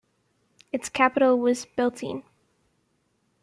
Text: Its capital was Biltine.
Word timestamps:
Its 0.73 0.89
capital 0.89 1.37
was 1.37 1.67
Biltine. 1.77 2.23